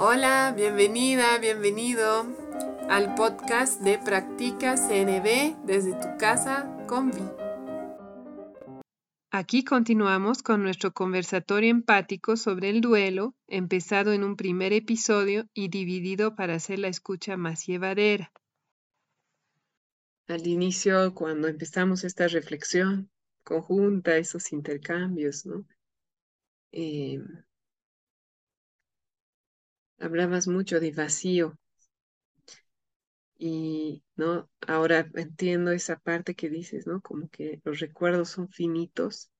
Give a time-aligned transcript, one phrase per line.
[0.00, 2.24] Hola, bienvenida, bienvenido
[2.88, 7.18] al podcast de Practica CNB desde tu casa con Vi.
[9.32, 15.66] Aquí continuamos con nuestro conversatorio empático sobre el duelo, empezado en un primer episodio y
[15.66, 18.30] dividido para hacer la escucha más llevadera.
[20.28, 23.10] Al inicio, cuando empezamos esta reflexión
[23.42, 25.66] conjunta, esos intercambios, ¿no?
[26.70, 27.20] Eh,
[29.98, 31.56] hablabas mucho de vacío.
[33.38, 34.50] Y, ¿no?
[34.66, 37.00] Ahora entiendo esa parte que dices, ¿no?
[37.00, 39.30] Como que los recuerdos son finitos.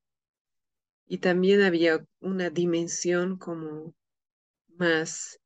[1.06, 3.94] Y también había una dimensión como
[4.76, 5.40] más,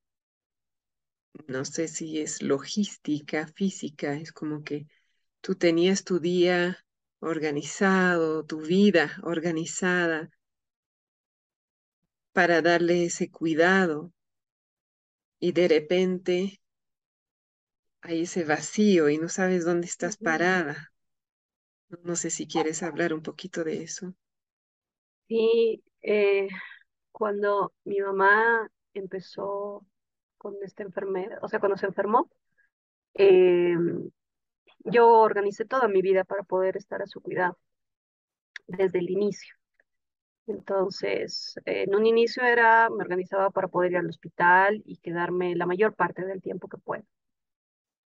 [1.47, 4.87] no sé si es logística, física, es como que
[5.41, 6.85] tú tenías tu día
[7.21, 10.31] organizado, tu vida organizada
[12.33, 14.13] para darle ese cuidado
[15.43, 16.61] y de repente
[18.01, 20.93] hay ese vacío y no sabes dónde estás parada.
[22.05, 24.15] No, sé si quieres hablar un poquito de eso.
[25.27, 26.47] Sí, eh,
[27.11, 29.85] cuando mi mamá empezó
[30.39, 32.31] con esta enfermedad, o sea, cuando se enfermó,
[33.15, 34.11] em,
[34.85, 37.59] yo organicé toda mi vida para poder estar a su cuidado
[38.69, 39.57] desde el inicio.
[40.47, 45.67] Entonces, en un inicio era, me organizaba para poder ir al hospital y quedarme la
[45.67, 47.05] mayor parte del tiempo que puedo.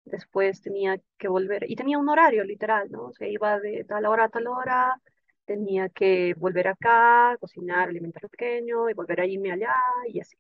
[0.05, 3.13] Después tenía que volver, y tenía un horario literal, ¿no?
[3.13, 5.01] Se iba de tal hora a tal hora,
[5.45, 9.75] tenía que volver acá, cocinar, alimentar al pequeño y volver a irme allá
[10.09, 10.37] y así.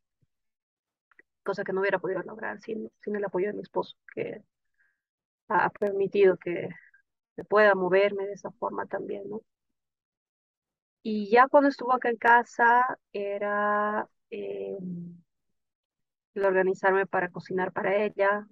[1.42, 4.42] Cosa que no hubiera podido lograr sin, sin el apoyo de mi esposo, que
[5.48, 6.68] ha permitido que
[7.36, 9.42] me pueda moverme de esa forma también, ¿no?
[11.08, 14.76] Y ya cuando estuvo acá en casa era eh,
[16.34, 18.46] el organizarme para cocinar para ella,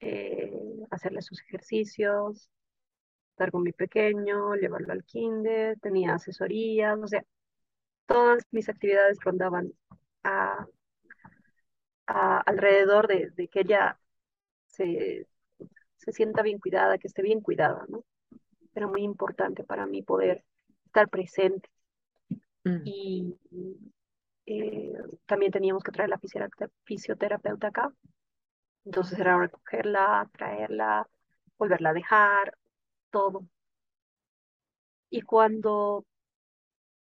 [0.00, 0.52] eh,
[0.90, 2.50] hacerle sus ejercicios,
[3.30, 7.24] estar con mi pequeño, llevarlo al kinder, tenía asesorías, o sea,
[8.06, 9.72] todas mis actividades rondaban
[10.24, 10.66] a,
[12.06, 13.98] alrededor de, de, que ella
[14.66, 15.26] se,
[15.96, 18.04] se sienta bien cuidada, que esté bien cuidada, ¿no?
[18.74, 20.44] Era muy importante para mí poder
[20.96, 21.68] estar presente.
[22.64, 22.82] Mm.
[22.84, 23.36] Y
[24.46, 24.94] eh,
[25.26, 26.20] también teníamos que traer la
[26.84, 27.92] fisioterapeuta acá.
[28.84, 31.06] Entonces era recogerla, traerla,
[31.58, 32.56] volverla a dejar,
[33.10, 33.46] todo.
[35.10, 36.04] Y cuando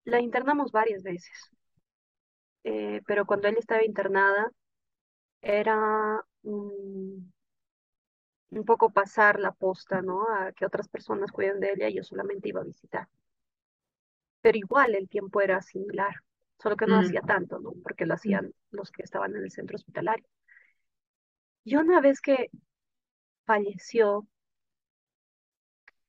[0.04, 1.50] la internamos varias veces,
[2.64, 4.50] eh, pero cuando ella estaba internada,
[5.42, 7.32] era un,
[8.50, 10.26] un poco pasar la posta, ¿no?
[10.28, 13.08] A que otras personas cuiden de ella y yo solamente iba a visitar
[14.40, 16.14] pero igual el tiempo era similar,
[16.58, 17.04] solo que no mm.
[17.04, 17.72] hacía tanto, ¿no?
[17.82, 20.26] Porque lo hacían los que estaban en el centro hospitalario.
[21.64, 22.50] Y una vez que
[23.46, 24.26] falleció,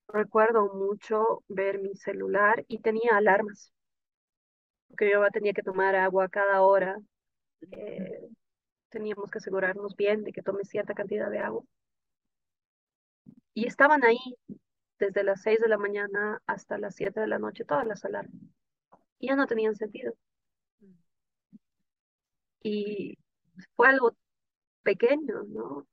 [0.08, 3.72] recuerdo mucho ver mi celular y tenía alarmas,
[4.88, 6.98] porque yo tenía que tomar agua cada hora.
[7.72, 8.28] Eh,
[8.90, 11.64] teníamos que asegurarnos bien de que tome cierta cantidad de agua.
[13.54, 14.18] Y estaban ahí
[15.02, 18.40] desde las 6 de la mañana hasta las 7 de la noche, todas las alarmas.
[19.20, 20.14] Y ya no tenían sentido.
[22.64, 23.18] Y
[23.76, 24.16] fue algo
[24.84, 25.88] pequeño, ¿no?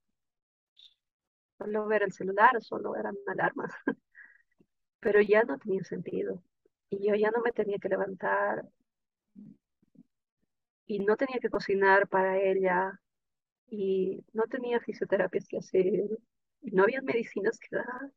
[1.56, 3.72] Solo ver el celular, solo eran alarmas.
[5.00, 6.42] Pero ya no tenía sentido.
[6.90, 8.64] Y yo ya no me tenía que levantar.
[10.86, 13.00] Y no tenía que cocinar para ella.
[13.70, 16.18] Y no tenía fisioterapias que hacer.
[16.60, 18.12] Y no había medicinas que dar.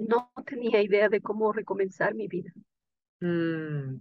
[0.00, 2.52] No tenía idea de cómo recomenzar mi vida,
[3.20, 3.96] mm.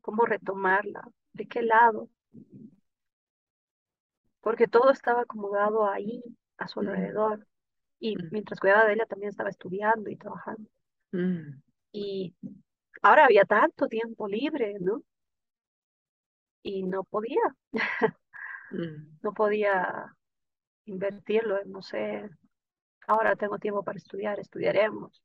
[0.00, 2.08] cómo retomarla, de qué lado,
[4.40, 6.22] porque todo estaba acomodado ahí,
[6.56, 6.88] a su mm.
[6.88, 7.46] alrededor,
[7.98, 8.28] y mm.
[8.30, 10.68] mientras cuidaba de ella también estaba estudiando y trabajando.
[11.92, 12.34] Y
[13.02, 15.02] ahora había tanto tiempo libre, ¿no?
[16.62, 17.40] Y no podía,
[19.22, 20.14] no podía
[20.84, 22.30] invertirlo en, no sé,
[23.10, 25.20] ahora tengo tiempo para estudiar, estudiaremos.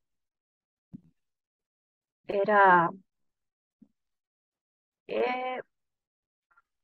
[2.26, 2.90] Era,
[5.06, 5.60] eh,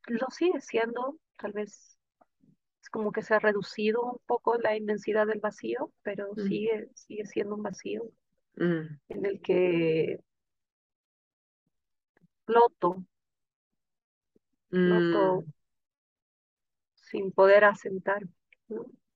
[0.07, 1.99] lo sigue siendo, tal vez
[2.81, 6.47] es como que se ha reducido un poco la inmensidad del vacío, pero mm.
[6.47, 8.03] sigue, sigue siendo un vacío
[8.55, 8.99] mm.
[9.09, 10.19] en el que
[12.45, 13.03] floto,
[14.69, 15.53] floto mm.
[16.95, 18.23] sin poder asentar.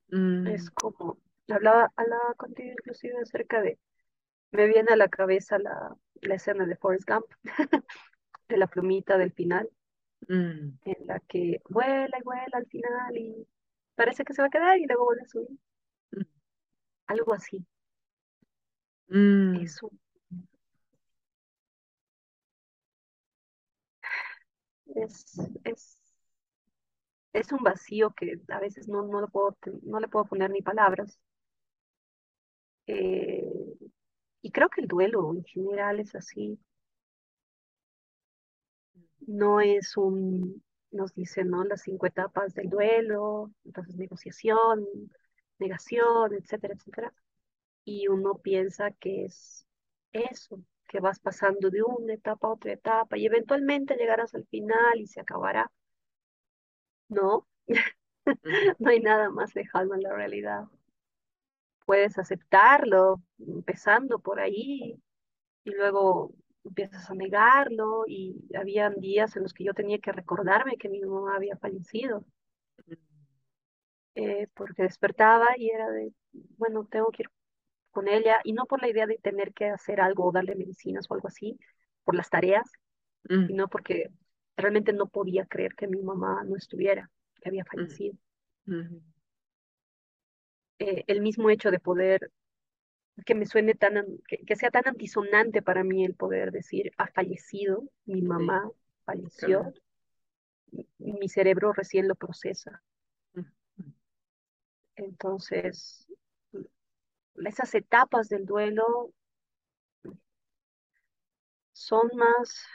[0.09, 1.17] Es como
[1.55, 3.79] hablaba, hablaba contigo inclusive acerca de,
[4.51, 7.25] me viene a la cabeza la, la escena de Forrest Gump,
[8.49, 9.69] de la plumita del final,
[10.29, 13.47] mm, en la que vuela y vuela al final y
[13.95, 15.59] parece que se va a quedar y luego vuelve a subir.
[16.13, 16.23] mm,
[17.07, 17.65] Algo así.
[19.09, 19.99] mm, Es un,
[24.95, 25.97] es, es,
[27.31, 30.61] es un vacío que a veces no, no, lo puedo, no le puedo poner ni
[30.61, 31.17] palabras.
[32.87, 33.43] Eh,
[34.41, 36.59] y creo que el duelo en general es así.
[39.27, 41.63] No es un, nos dicen, ¿no?
[41.63, 44.87] Las cinco etapas del duelo, entonces negociación,
[45.59, 47.13] negación, etcétera, etcétera.
[47.85, 49.67] Y uno piensa que es
[50.13, 54.99] eso, que vas pasando de una etapa a otra etapa y eventualmente llegarás al final
[54.99, 55.71] y se acabará.
[57.09, 57.47] No,
[58.79, 60.65] no hay nada más lejano en la realidad.
[61.87, 65.01] Puedes aceptarlo, empezando por ahí,
[65.63, 66.35] y luego
[66.65, 71.01] empiezas a negarlo, y habían días en los que yo tenía que recordarme que mi
[71.01, 72.25] mamá había fallecido,
[74.15, 76.11] eh, porque despertaba y era de,
[76.57, 77.29] bueno, tengo que ir
[77.91, 81.05] con ella, y no por la idea de tener que hacer algo o darle medicinas
[81.09, 81.57] o algo así,
[82.03, 82.69] por las tareas,
[83.29, 84.11] mm, sino porque
[84.57, 87.09] realmente no podía creer que mi mamá no estuviera,
[87.41, 88.17] que había mm, fallecido.
[88.65, 89.16] mm,
[90.79, 92.31] Eh, el mismo hecho de poder,
[93.25, 96.91] que me suene tan, an- que, que sea tan antisonante para mí el poder decir,
[96.97, 98.71] ha fallecido, mi sí, mamá
[99.05, 99.73] falleció, claro.
[100.99, 102.83] mi cerebro recién lo procesa.
[103.37, 103.45] Mm,
[104.97, 106.05] Entonces,
[107.45, 109.13] esas etapas del duelo
[111.73, 112.65] son más,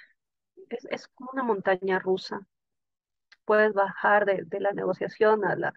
[0.70, 2.46] es, es como una montaña rusa.
[3.44, 5.75] Puedes bajar de, de la negociación a la,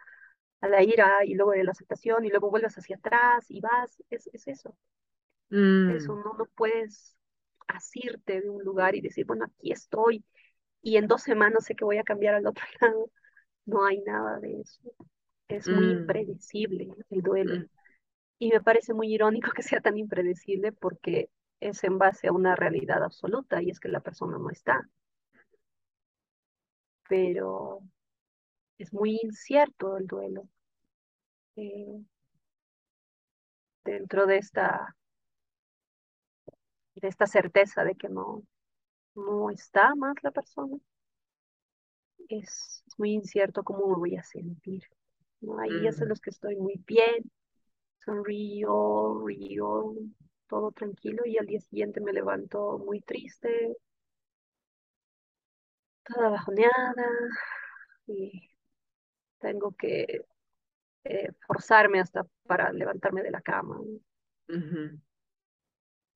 [0.65, 4.03] a la ira y luego de la aceptación y luego vuelves hacia atrás y vas,
[4.09, 4.77] es, es eso,
[5.87, 7.15] eso, mm, no, no puedes
[7.67, 10.23] asirte de un lugar y decir, bueno, aquí estoy
[10.81, 13.11] y en dos semanas sé que voy a cambiar al otro lado.
[13.65, 14.81] No hay nada de eso.
[15.49, 17.57] Es muy mm, impredecible el duelo.
[17.57, 17.65] mm,
[18.39, 21.29] Y me parece muy irónico que sea tan impredecible porque
[21.61, 24.89] es en base a una realidad absoluta y es que la persona no está.
[27.09, 27.81] Pero
[28.79, 30.47] es muy incierto el duelo.
[31.57, 32.03] Eh,
[33.83, 34.95] dentro de esta,
[36.95, 38.43] de esta certeza de que no,
[39.15, 40.77] no está más la persona,
[42.29, 44.83] es, es muy incierto cómo me voy a sentir.
[45.41, 45.59] ¿no?
[45.59, 47.31] Hay días en los que estoy muy bien,
[47.99, 49.93] sonrío, río,
[50.47, 53.77] todo tranquilo y al día siguiente me levanto muy triste,
[56.03, 57.07] toda bajoneada
[58.07, 58.49] y
[59.39, 60.25] tengo que
[61.05, 63.79] eh, forzarme hasta para levantarme de la cama.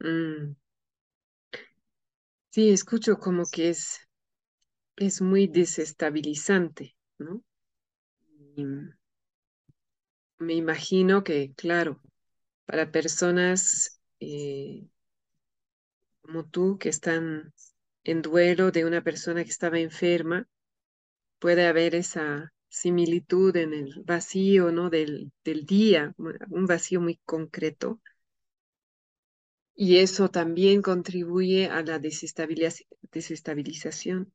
[0.03, 0.55] mm.
[2.51, 4.01] Sí, escucho como que es,
[4.97, 7.43] es muy desestabilizante, ¿no?
[8.55, 8.65] Y
[10.39, 12.01] me imagino que, claro,
[12.65, 14.87] para personas eh,
[16.21, 17.53] como tú que están
[18.05, 20.47] en duelo de una persona que estaba enferma,
[21.39, 24.89] puede haber esa similitud en el vacío, ¿no?
[24.89, 26.13] Del, del día,
[26.49, 27.99] un vacío muy concreto.
[29.75, 34.31] Y eso también contribuye a la desestabiliz- desestabilización.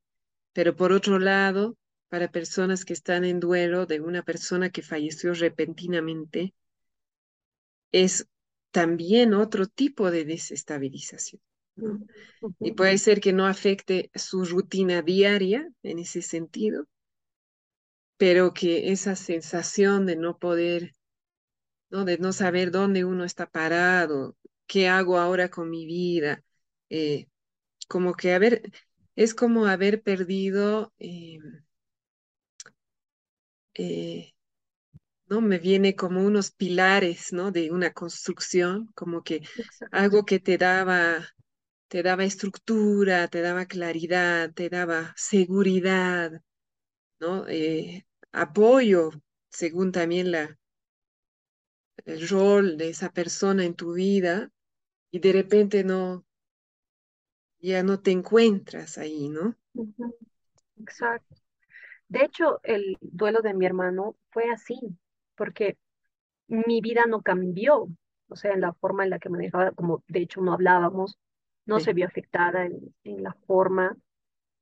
[0.55, 1.77] Pero por otro lado,
[2.09, 6.55] para personas que están en duelo de una persona que falleció repentinamente,
[7.93, 8.27] es
[8.73, 11.41] también otro tipo de desestabilización,
[12.61, 16.87] Y puede ser que no afecte su rutina diaria en ese sentido,
[18.17, 20.93] pero que esa sensación de no poder,
[21.91, 22.05] ¿no?
[22.05, 26.43] De no saber dónde uno está parado, qué hago ahora con mi vida,
[26.91, 27.29] eh,
[27.89, 28.63] como que haber,
[29.17, 31.39] es como haber perdido, eh,
[33.75, 34.33] eh,
[35.29, 35.41] ¿no?
[35.41, 37.51] Me viene como unos pilares, ¿no?
[37.53, 39.43] De una construcción, como que
[39.91, 41.29] algo que te daba,
[41.89, 46.33] te daba estructura, te daba claridad, te daba seguridad,
[47.25, 47.49] ¿no?
[47.49, 49.11] Eh, apoyo,
[49.49, 50.59] según también la,
[52.05, 54.51] el rol de esa persona en tu vida,
[55.11, 56.27] y de repente no,
[57.61, 59.57] ya no te encuentras ahí, ¿no?
[60.79, 61.37] Exacto.
[62.09, 64.79] De hecho, el duelo de mi hermano fue así,
[65.35, 65.79] porque
[66.47, 67.89] mi vida no cambió,
[68.29, 71.17] o sea, en la forma en la que manejaba, como de hecho no hablábamos,
[71.65, 73.97] no se vio afectada en, en la forma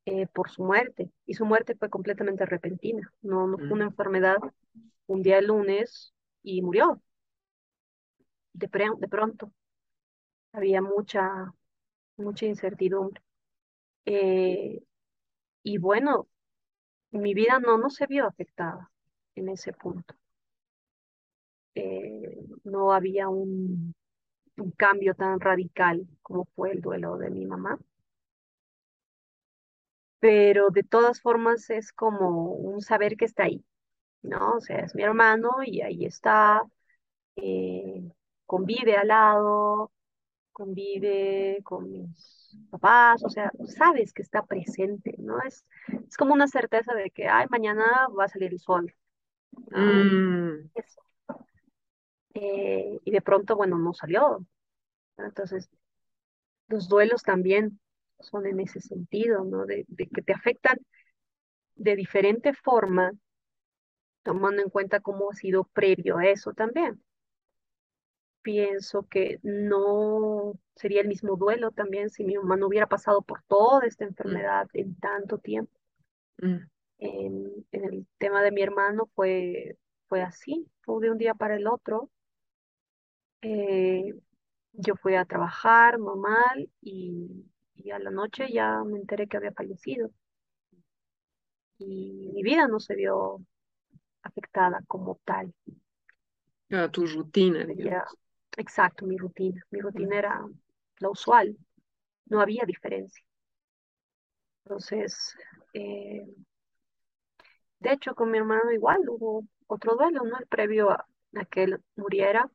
[0.07, 3.87] eh, por su muerte, y su muerte fue completamente repentina, no, no fue una Mm,
[3.87, 4.37] enfermedad
[5.07, 7.03] un día el lunes y murió
[8.55, 9.53] de, pre- de pronto,
[10.53, 11.53] había mucha,
[12.17, 13.23] mucha incertidumbre.
[14.07, 14.83] Eh,
[15.65, 16.29] y bueno,
[17.13, 18.91] mi vida no, no se vio afectada
[19.37, 20.15] en ese punto.
[21.75, 23.95] Eh, no había un,
[24.59, 27.79] un cambio tan radical como fue el duelo de mi mamá.
[30.23, 33.65] Pero de todas formas es como un saber que está ahí,
[34.23, 34.55] ¿no?
[34.57, 36.63] O sea, es mi hermano y ahí está,
[37.37, 38.03] eh,
[38.47, 39.93] convive al lado,
[40.53, 45.41] convive con mis papás, o sea, sabes que está presente, ¿no?
[45.43, 45.67] Es,
[46.09, 48.95] es como una certeza de que, ay, mañana va a salir el sol.
[49.73, 51.03] Mm, Eso.
[52.35, 54.45] Eh, y de pronto, bueno, no salió.
[55.19, 55.71] Entonces,
[56.69, 57.81] los duelos también
[58.23, 59.67] son en ese sentido, ¿no?
[59.67, 60.79] De, de que te afectan
[61.77, 63.13] de diferente forma,
[64.25, 67.01] tomando en cuenta cómo ha sido previo a eso también.
[68.43, 73.43] Pienso que no sería el mismo duelo también si mi mamá no hubiera pasado por
[73.49, 75.73] toda esta mm, enfermedad en tanto tiempo.
[76.43, 79.77] mm, En, en el tema de mi hermano fue,
[80.09, 82.11] fue así, fue de un día para el otro.
[83.43, 84.15] Eh,
[84.73, 87.47] yo fui a trabajar normal y,
[87.85, 90.11] y a la noche ya me enteré que había fallecido
[91.79, 93.41] y mi vida no se vio
[94.23, 95.55] afectada como tal.
[96.71, 98.19] a tu rutina, digamos.
[98.57, 99.63] exacto mi rutina.
[99.71, 100.41] Mi rutina era
[101.01, 101.57] la usual,
[102.27, 103.25] no había diferencia.
[104.65, 105.37] Entonces,
[105.75, 106.27] eh,
[107.81, 110.39] de hecho, con mi hermano igual hubo otro duelo, ¿no?
[110.39, 112.51] El previo a, a que él muriera,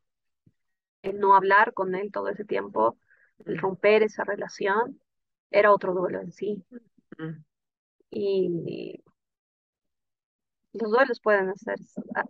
[1.02, 2.98] el no hablar con él todo ese tiempo,
[3.44, 5.00] el romper esa relación,
[5.50, 6.64] era otro duelo en sí.
[7.18, 7.44] mm,
[8.10, 9.00] Y
[10.72, 11.76] los duelos pueden ser,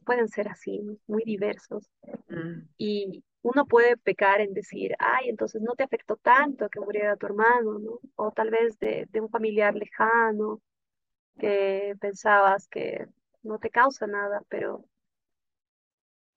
[0.05, 1.89] pueden ser así, muy diversos.
[2.31, 7.17] mm, Y uno puede pecar en decir, ay, entonces no te afectó tanto que muriera
[7.17, 8.01] tu hermano, ¿no?
[8.17, 10.61] O tal vez de, de un familiar lejano
[11.39, 13.07] que pensabas que
[13.43, 14.85] no te causa nada, pero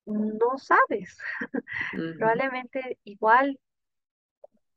[0.06, 1.18] no sabes.
[1.94, 3.60] mm, Probablemente igual,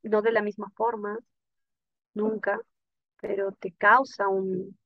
[0.04, 1.18] no de la misma forma,
[2.14, 2.60] nunca,
[3.20, 4.78] pero te causa un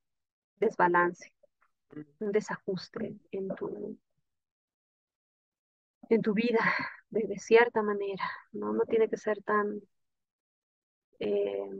[0.56, 1.32] desbalance,
[2.20, 3.98] un desajuste en tu,
[6.10, 6.58] en tu vida,
[7.10, 8.72] de, de cierta manera, ¿no?
[8.72, 9.80] No tiene que ser tan
[11.20, 11.70] eh,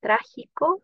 [0.00, 0.82] trágico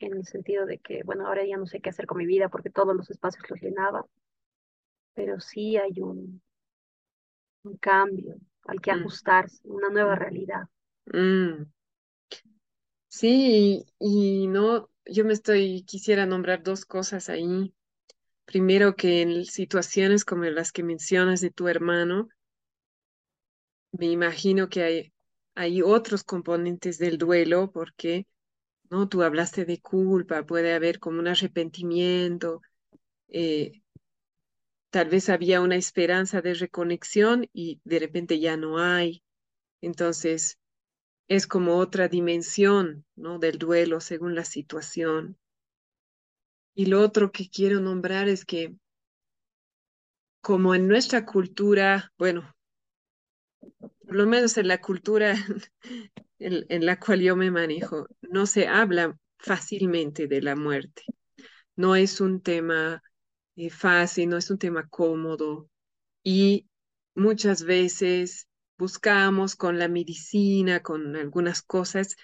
[0.00, 2.48] en el sentido de que, bueno, ahora ya no sé qué hacer con mi vida
[2.48, 4.06] porque todos los espacios los llenaba,
[5.14, 6.40] pero sí hay un,
[7.64, 8.36] un cambio
[8.66, 10.68] al que mm, ajustarse, una nueva realidad.
[11.12, 11.64] mm.
[13.16, 17.72] Sí, y, no, yo me estoy, quisiera nombrar dos cosas ahí.
[18.44, 22.28] Primero que en situaciones como las que mencionas de tu hermano,
[23.92, 25.12] me imagino que hay,
[25.54, 28.26] hay otros componentes del duelo, porque,
[28.90, 29.08] ¿no?
[29.08, 32.62] Tú hablaste de culpa, puede haber como un arrepentimiento,
[33.28, 33.82] eh,
[34.90, 39.22] tal vez había una esperanza de reconexión y de repente ya no hay.
[39.80, 40.58] Entonces,
[41.28, 43.38] es como otra dimensión, ¿no?
[43.38, 45.38] Del duelo según la situación.
[46.76, 48.76] Y lo otro que quiero nombrar es que
[50.42, 52.54] como en nuestra cultura, bueno,
[54.06, 55.34] por lo menos en la cultura
[56.38, 61.02] en, en la cual yo me manejo, no se habla fácilmente de la muerte.
[61.76, 63.02] No es un tema
[63.56, 65.68] eh, fácil, no es un tema cómodo
[66.24, 66.68] y
[67.14, 72.16] muchas veces buscamos con la medicina, con algunas cosas,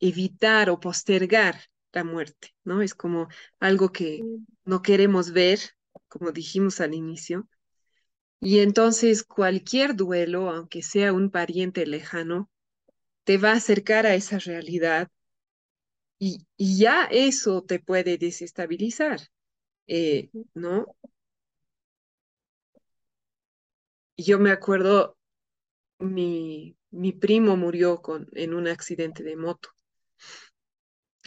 [0.00, 1.60] evitar o postergar
[1.92, 2.82] la muerte, ¿no?
[2.82, 3.28] Es como
[3.60, 4.26] algo que
[4.64, 5.60] no queremos ver,
[6.08, 7.48] como dijimos al inicio.
[8.40, 12.50] Y entonces cualquier duelo, aunque sea un pariente lejano,
[13.24, 15.08] te va a acercar a esa realidad
[16.18, 19.20] y, y ya eso te puede desestabilizar,
[19.88, 20.96] eh, ¿no?
[24.18, 25.16] Yo me acuerdo,
[25.98, 29.70] mi, mi primo murió con, en un accidente de moto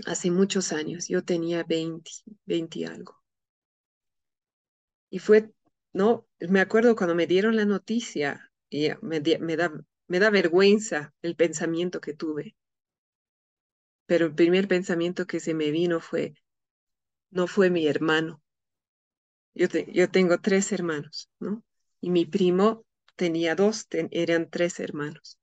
[0.06, 2.12] hace muchos años, yo tenía 20
[2.46, 3.16] 20 y algo.
[5.12, 5.52] Y fue,
[5.94, 9.72] no, me acuerdo cuando me dieron la noticia, y me, me da,
[10.08, 12.56] me da vergüenza el pensamiento que tuve,
[14.06, 16.34] pero el primer pensamiento que se me vino fue,
[17.32, 18.42] no fue mi hermano.
[19.54, 21.64] Yo, yo tengo tres hermanos, ¿no?
[22.00, 22.86] Y mi primo
[23.24, 25.38] tenía dos, ten- eran tres hermanos,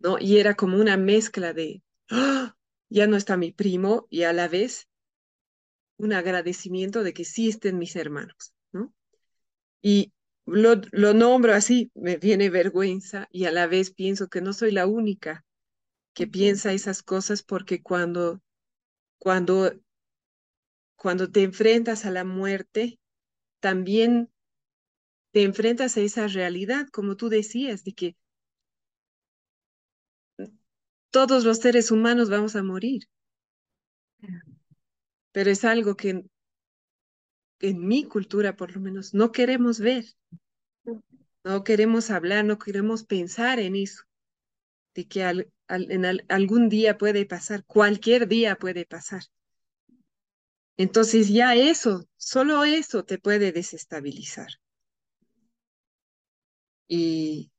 [0.00, 0.18] ¿no?
[0.18, 2.56] Y era como una mezcla de, ¡ah!
[2.88, 4.88] ya no está mi primo y a la vez
[5.98, 8.92] un agradecimiento de que sí estén mis hermanos, ¿no?
[9.82, 10.12] Y
[10.46, 14.72] lo, lo nombro así, me viene vergüenza y a la vez pienso que no soy
[14.72, 15.44] la única
[16.14, 18.40] que piensa esas cosas porque cuando,
[19.18, 19.72] cuando,
[20.96, 23.00] cuando te enfrentas a la muerte,
[23.60, 24.30] también
[25.32, 28.16] te enfrentas a esa realidad, como tú decías, de que
[31.10, 33.04] todos los seres humanos vamos a morir.
[35.32, 36.24] Pero es algo que
[37.60, 40.04] en mi cultura, por lo menos, no queremos ver.
[41.44, 44.04] No queremos hablar, no queremos pensar en eso,
[44.94, 49.22] de que en algún día puede pasar, cualquier día puede pasar.
[50.76, 54.59] Entonces ya eso, solo eso te puede desestabilizar.
[56.92, 57.52] Y,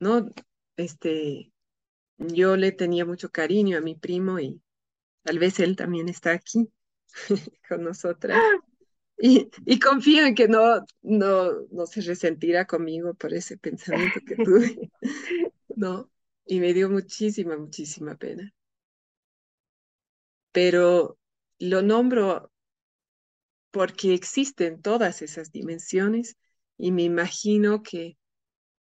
[0.00, 0.28] ¿no?
[0.76, 1.50] Este,
[2.18, 4.60] yo le tenía mucho cariño a mi primo y
[5.22, 6.68] tal vez él también está aquí
[7.68, 8.38] con nosotras.
[9.16, 14.36] Y, y confío en que no, no, no se resentirá conmigo por ese pensamiento que
[14.36, 14.90] tuve,
[15.74, 16.10] ¿no?
[16.44, 18.52] Y me dio muchísima, muchísima pena.
[20.52, 21.18] Pero
[21.60, 22.52] lo nombro
[23.70, 26.36] porque existen todas esas dimensiones
[26.76, 28.18] y me imagino que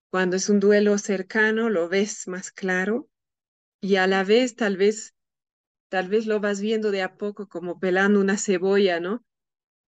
[0.09, 3.09] cuando es un duelo cercano lo ves más claro
[3.81, 5.13] y a la vez tal vez
[5.89, 9.23] tal vez lo vas viendo de a poco como pelando una cebolla, ¿no?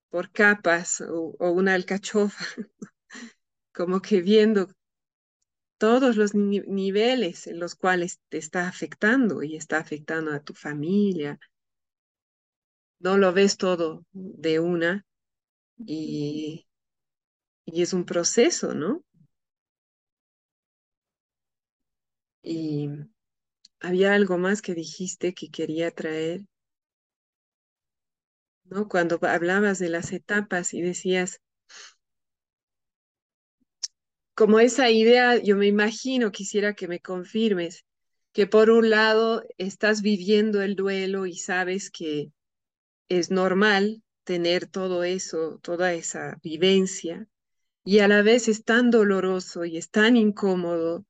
[0.09, 2.45] Por capas o, una alcachofa,
[3.73, 4.69] como que viendo
[5.79, 11.39] todos los niveles en los cuales te está afectando y está afectando a tu familia.
[12.99, 15.07] No lo ves todo de una
[15.79, 16.67] y,
[17.65, 19.05] y es un proceso, ¿no?
[22.43, 22.89] Y
[23.81, 26.43] había algo más que dijiste que quería traer,
[28.65, 28.89] ¿no?
[28.89, 31.41] Cuando hablabas de las etapas y decías,
[34.35, 37.85] como esa idea, yo me imagino, quisiera que me confirmes,
[38.33, 42.33] que por un lado estás viviendo el duelo y sabes que
[43.09, 47.27] es normal tener todo eso, toda esa vivencia,
[47.85, 51.05] y a la vez es tan doloroso y es tan incómodo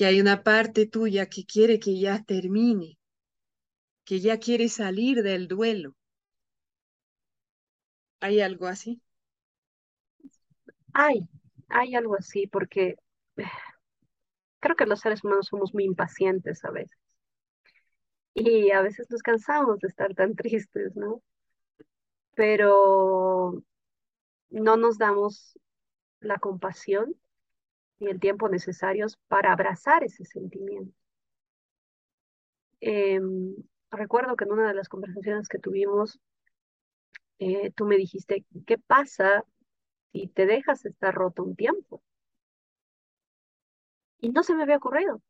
[0.00, 2.98] que hay una parte tuya que quiere que ya termine,
[4.06, 5.94] que ya quiere salir del duelo.
[8.20, 9.02] ¿Hay algo así?
[10.94, 11.28] Hay,
[11.68, 12.96] hay algo así, porque
[14.60, 16.98] creo que los seres humanos somos muy impacientes a veces.
[18.32, 21.22] Y a veces nos cansamos de estar tan tristes, ¿no?
[22.34, 23.62] Pero
[24.48, 25.58] no nos damos
[26.20, 27.14] la compasión
[28.00, 30.94] y el tiempo necesarios para abrazar ese sentimiento.
[32.80, 33.54] Em,
[33.90, 36.18] recuerdo que en una de las conversaciones que tuvimos,
[37.38, 39.44] eh, tú me dijiste, ¿qué pasa
[40.12, 42.02] si te dejas estar roto un tiempo?
[44.20, 45.20] Y no se me había ocurrido.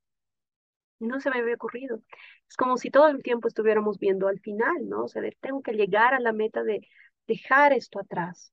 [1.01, 2.03] No se me había ocurrido.
[2.49, 5.05] Es como si todo el tiempo estuviéramos viendo al final, ¿no?
[5.05, 6.87] O sea, tengo que llegar a la meta de
[7.27, 8.53] dejar esto atrás.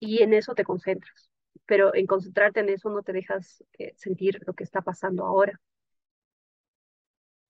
[0.00, 1.28] Y en eso te concentras
[1.66, 5.60] pero en concentrarte en eso no te dejas eh, sentir lo que está pasando ahora.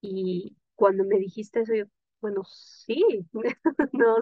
[0.01, 1.85] Y cuando me dijiste eso, yo,
[2.21, 3.05] bueno, sí,
[3.92, 4.21] no, o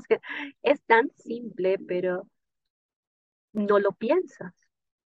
[0.63, 2.27] es tan simple, pero
[3.53, 4.53] no lo piensas.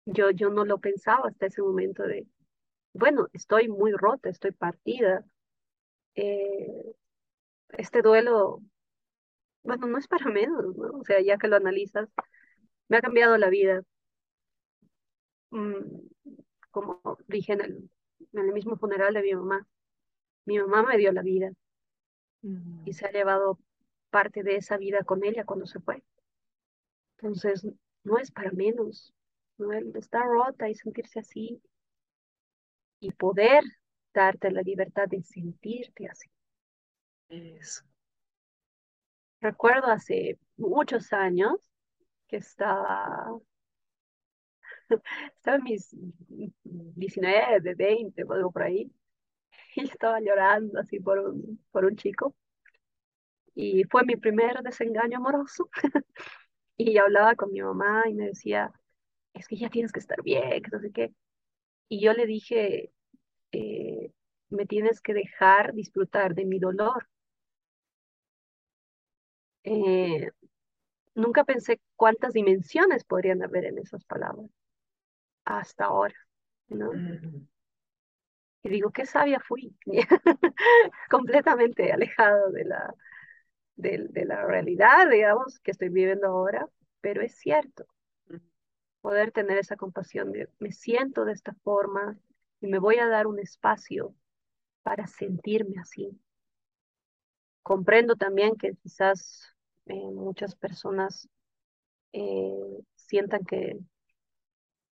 [0.05, 2.27] Yo, yo no lo pensaba hasta ese momento de,
[2.93, 5.25] bueno, estoy muy rota, estoy partida.
[6.15, 6.83] Eh,
[7.77, 8.61] este duelo,
[9.63, 10.99] bueno, no es para menos, ¿no?
[10.99, 12.09] O sea, ya que lo analizas,
[12.89, 13.83] me ha cambiado la vida,
[16.71, 17.89] como dije en el,
[18.33, 19.67] en el mismo funeral de mi mamá,
[20.45, 21.51] mi mamá me dio la vida
[22.85, 23.59] y se ha llevado
[24.09, 26.03] parte de esa vida con ella cuando se fue.
[27.17, 27.67] Entonces,
[28.03, 29.13] no es para menos,
[29.57, 29.73] ¿no?
[29.73, 31.61] El estar rota y sentirse así
[32.99, 33.63] y poder
[34.13, 36.29] darte la libertad de sentirte así.
[37.29, 37.83] Eso.
[39.41, 41.55] Recuerdo hace muchos años
[42.27, 43.37] que estaba
[45.35, 45.95] estaba en mis
[46.65, 48.91] 19, 20, algo por ahí,
[49.75, 52.35] y estaba llorando así por un, por un chico.
[53.55, 55.69] Y fue mi primer desengaño amoroso.
[56.77, 58.71] y hablaba con mi mamá y me decía,
[59.33, 60.61] es que ya tienes que estar bien,
[60.93, 61.13] qué.
[61.89, 62.91] Y yo le dije,
[63.51, 64.11] eh,
[64.49, 67.07] me tienes que dejar disfrutar de mi dolor.
[69.63, 70.31] Eh,
[71.15, 74.49] nunca pensé cuántas dimensiones podrían haber en esas palabras
[75.47, 76.15] hasta ahora,
[76.67, 76.91] ¿no?
[78.63, 79.75] Y digo, qué sabia fui,
[81.09, 82.93] completamente alejado de la,
[83.75, 86.67] de, de, la realidad, digamos, que estoy viviendo ahora,
[86.99, 87.85] pero es cierto,
[89.01, 92.17] poder tener esa compasión de, me siento de esta forma
[92.59, 94.13] y me voy a dar un espacio
[94.83, 96.19] para sentirme así.
[97.63, 99.53] Comprendo también que quizás
[99.85, 101.29] eh, muchas personas
[102.11, 103.77] eh, sientan que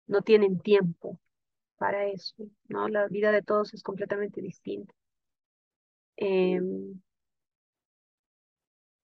[0.06, 1.20] no tienen tiempo
[1.78, 2.36] para eso,
[2.68, 2.88] ¿no?
[2.88, 4.94] La vida de todos es completamente distinta.
[6.16, 7.00] Em,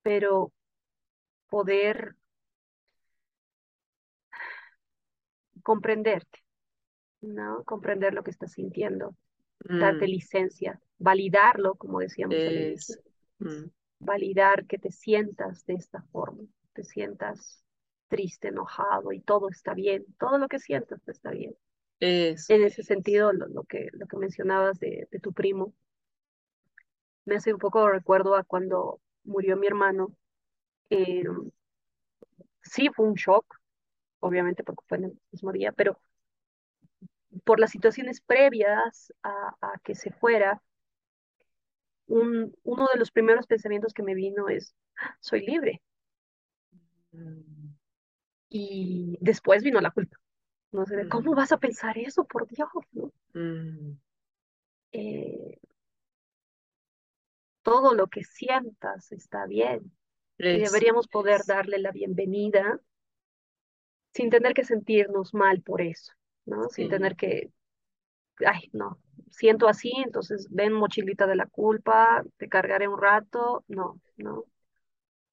[0.02, 0.52] pero
[1.50, 2.16] poder
[5.64, 6.40] comprenderte,
[7.22, 7.64] ¿no?
[7.66, 9.16] Comprender lo que estás sintiendo,
[9.80, 13.00] darte Mm, licencia, validarlo, como decíamos es,
[13.40, 13.66] mm,
[14.00, 17.64] validar que te sientas de esta forma, te sientas
[18.08, 21.56] triste, enojado y todo está bien, todo lo que sientas está bien.
[22.00, 22.50] eso.
[22.50, 25.74] En ese sentido, lo, lo que, lo que mencionabas de, de tu primo,
[27.26, 30.16] me hace un poco recuerdo a cuando murió mi hermano.
[30.92, 31.24] Eh,
[32.64, 33.46] sí, fue un shock,
[34.22, 36.00] obviamente porque fue en el mismo día, pero
[37.44, 40.62] por las situaciones previas a, a que se fuera,
[42.08, 45.82] un, uno de los primeros pensamientos que me vino es, "Ah, soy libre.
[47.14, 47.44] Mm,
[48.50, 50.18] Y después vino la culpa.
[50.72, 52.70] No sé, de, ¿cómo vas a pensar eso, por Dios?
[52.92, 53.12] ¿no?
[53.34, 53.98] mm,
[54.92, 55.58] Eh,
[57.62, 59.92] todo lo que sientas está bien
[60.40, 62.80] y deberíamos poder darle la bienvenida
[64.14, 66.14] sin tener que sentirnos mal por eso,
[66.46, 66.70] ¿no?
[66.70, 67.52] Sin tener que,
[68.46, 69.00] ay, no,
[69.32, 74.46] siento así, entonces ven mochilita de la culpa, te cargaré un rato, no, no,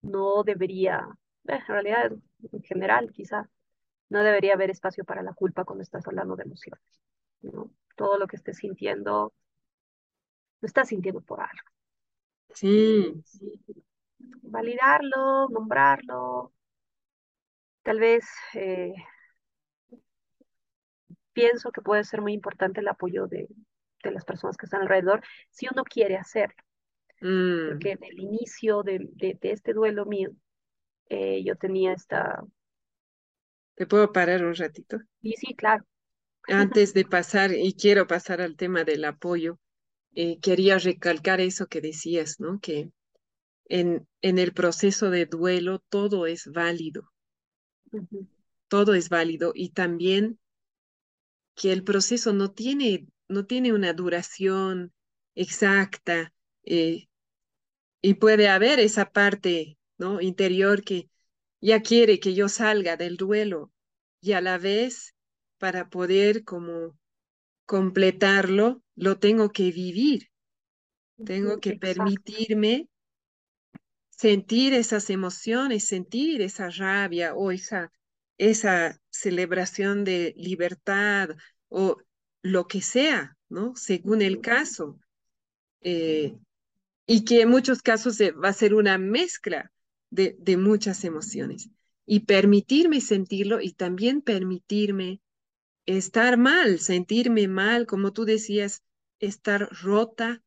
[0.02, 1.06] no debería,
[1.48, 2.12] eh, en realidad,
[2.52, 3.48] en general, quizá,
[4.08, 7.02] no debería haber espacio para la culpa cuando estás hablando de emociones,
[7.42, 7.70] ¿no?
[7.96, 9.32] Todo lo que estés sintiendo,
[10.60, 11.68] lo estás sintiendo por algo.
[13.24, 13.24] sí,
[14.42, 16.52] validarlo, nombrarlo,
[17.82, 18.94] tal vez eh,
[21.32, 23.48] pienso que puede ser muy importante el apoyo de,
[24.02, 26.62] de las personas que están alrededor si uno quiere hacerlo,
[27.18, 27.98] porque mm.
[27.98, 30.30] en el inicio de, de, de este duelo mío,
[31.08, 32.44] eh, yo tenía esta,
[33.76, 34.98] ¿Te puedo parar un ratito?
[35.22, 35.84] y sí, claro,
[36.48, 39.58] Antes de pasar, y quiero pasar al tema del apoyo,
[40.14, 42.60] eh, quería recalcar eso que decías, ¿no?
[42.60, 42.90] Que
[43.66, 47.10] en, en el proceso de duelo todo es válido,
[48.68, 50.38] todo es válido y también
[51.54, 54.92] que el proceso no tiene, no tiene una duración
[55.34, 56.32] exacta
[56.64, 57.08] eh,
[58.02, 60.20] y puede haber esa parte, ¿no?
[60.20, 61.08] Interior que
[61.60, 63.72] ya quiere que yo salga del duelo
[64.20, 65.14] y a la vez
[65.58, 66.98] para poder como
[67.66, 70.30] completarlo, lo tengo que vivir,
[71.24, 72.88] tengo que exacto, permitirme
[74.10, 77.92] sentir esas emociones, sentir esa rabia o esa,
[78.38, 81.30] esa celebración de libertad
[81.68, 81.98] o
[82.42, 83.74] lo que sea, ¿no?
[83.74, 84.98] Según el caso.
[85.80, 86.36] Eh,
[87.06, 89.70] y que en muchos casos va a ser una mezcla
[90.14, 91.70] de, muchas emociones.
[92.06, 95.20] Y permitirme sentirlo y también permitirme
[95.86, 98.82] estar mal, sentirme mal, como tú decías,
[99.18, 100.42] estar rota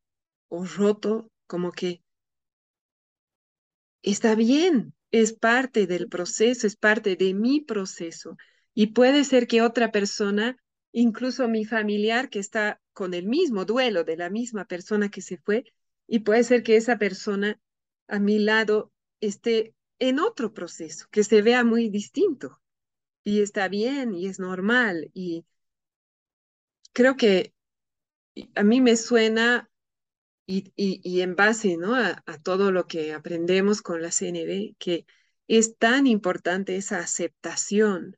[0.48, 2.02] o roto, como que
[4.02, 8.36] está bien, es parte del proceso, es parte de mi proceso.
[8.74, 10.56] Y puede ser que otra persona,
[10.92, 15.38] incluso mi familiar que está con el mismo duelo de la misma persona que se
[15.38, 15.64] fue,
[16.06, 17.60] y puede ser que esa persona
[18.06, 22.60] a mi lado esté en otro proceso, que se vea muy distinto.
[23.24, 25.10] Y está bien y es normal.
[25.14, 25.46] Y
[26.92, 27.52] creo que
[28.54, 29.68] a mí me suena
[30.46, 31.94] y, y, y en base, ¿no?
[31.96, 35.06] a, a todo lo que aprendemos con la CNB, que
[35.48, 38.16] es tan importante esa aceptación,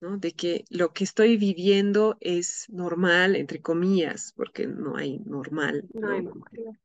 [0.00, 0.18] ¿no?
[0.18, 6.10] De que lo que estoy viviendo es normal, entre comillas, porque no hay normal, no
[6.10, 6.32] hay ¿no?
[6.34, 6.80] memoria.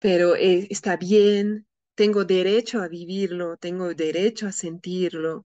[0.00, 1.66] Pero eh, está bien,
[1.98, 5.44] tengo derecho a vivirlo, tengo derecho a sentirlo,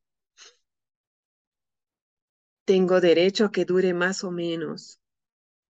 [2.64, 5.00] tengo derecho a que dure más o menos.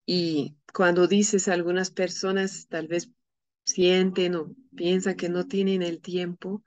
[0.05, 3.09] Y cuando dices a algunas personas tal vez
[3.65, 6.63] sienten o piensan que no tienen el tiempo,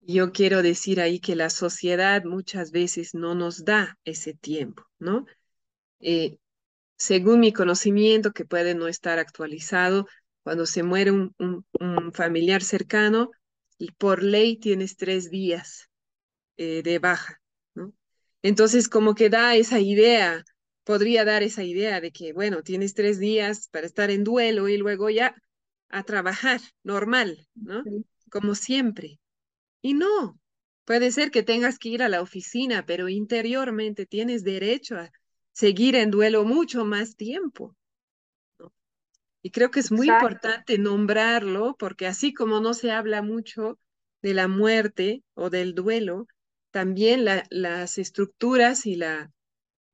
[0.00, 5.24] yo quiero decir ahí que la sociedad muchas veces no nos da ese tiempo, ¿no?
[6.00, 6.38] Eh,
[6.96, 10.08] según mi conocimiento, que puede no estar actualizado,
[10.44, 13.32] cuando se muere un, un- un familiar cercano,
[13.98, 15.90] por ley tienes tres días
[16.56, 17.40] eh, de baja,
[17.74, 17.92] ¿no?
[18.42, 20.44] Entonces, como que da esa idea,
[20.84, 24.76] podría dar esa idea de que, bueno, tienes tres días para estar en duelo y
[24.76, 25.34] luego ya
[25.88, 27.84] a trabajar normal, ¿no?
[27.84, 29.20] Sí, Como siempre.
[29.82, 30.40] Y no,
[30.84, 35.12] puede ser que tengas que ir a la oficina, pero interiormente tienes derecho a
[35.52, 37.76] seguir en duelo mucho más tiempo.
[39.44, 40.08] Y creo que es muy Exacto.
[40.08, 43.78] importante nombrarlo porque así como no se habla mucho
[44.22, 46.26] de la muerte o del duelo,
[46.72, 49.30] también la- las estructuras y la,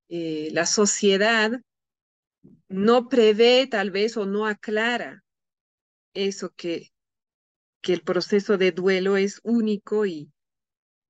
[0.08, 1.52] eh, la sociedad
[2.68, 5.24] no prevé tal vez o no aclara
[6.14, 6.90] eso que,
[7.82, 10.32] que el proceso de duelo es único y,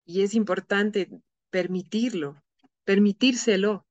[0.06, 1.10] y es importante
[1.50, 2.42] permitirlo,
[2.84, 3.86] permitírselo.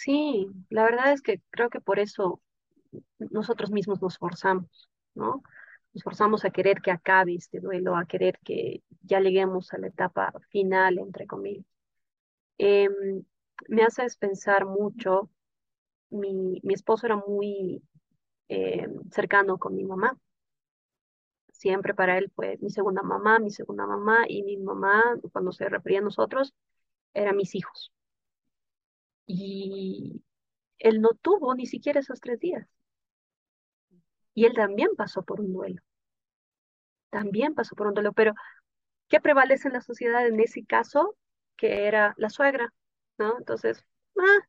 [0.00, 2.40] Sí, la verdad es que creo que por eso
[3.18, 5.42] nosotros mismos nos forzamos, ¿no?
[5.94, 9.88] Nos forzamos a querer que acabe este duelo, a querer que ya lleguemos a la
[9.88, 11.66] etapa final, entre comillas.
[12.58, 13.24] Em,
[13.68, 15.30] me hace pensar mucho,
[16.10, 17.82] mi, mi esposo era muy
[18.48, 20.18] em, cercano con mi mamá.
[21.52, 25.68] Siempre para él fue mi segunda mamá, mi segunda mamá, y mi mamá, cuando se
[25.68, 26.54] refería a nosotros,
[27.14, 27.92] eran mis hijos.
[29.28, 30.24] Y
[30.78, 32.66] él no tuvo ni siquiera esos tres días.
[34.34, 35.82] Y él también pasó por un duelo,
[37.10, 38.34] también pasó por un duelo, pero
[39.08, 41.16] ¿qué prevalece en la sociedad en ese caso?
[41.56, 42.72] Que era la suegra,
[43.18, 43.38] ¿no?
[43.38, 43.84] Entonces,
[44.18, 44.48] ah,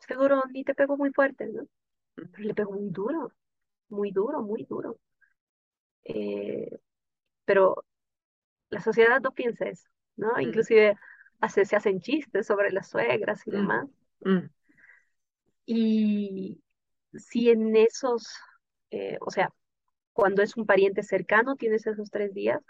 [0.00, 1.64] seguro ni te pegó muy fuerte, ¿no?
[2.16, 3.32] Pero le pegó muy duro,
[3.90, 4.98] muy duro, muy duro.
[6.04, 6.78] Eh,
[7.46, 7.84] pero
[8.70, 10.34] la sociedad no piensa eso, ¿no?
[10.36, 10.96] Mm, Inclusive
[11.40, 13.88] hace, se hacen chistes sobre las suegras y mm, demás.
[14.24, 14.48] mm,
[15.66, 16.60] Y
[17.14, 18.26] si en esos,
[18.90, 19.52] eh, o sea,
[20.14, 22.60] cuando es un pariente cercano tienes esos tres días,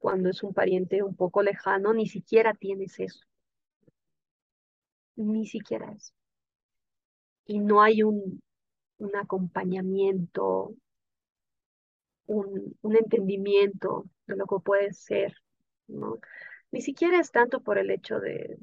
[0.00, 3.20] cuando es un pariente un poco lejano ni siquiera tienes eso,
[5.16, 6.12] ni siquiera eso.
[7.46, 8.40] Y no hay un,
[8.98, 10.74] un acompañamiento,
[12.26, 15.34] un, un entendimiento de lo que puede ser,
[15.88, 16.18] ¿no?
[16.72, 18.58] Ni siquiera es tanto por el hecho de,